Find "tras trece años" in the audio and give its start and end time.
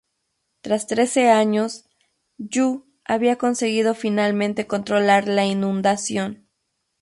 0.61-1.85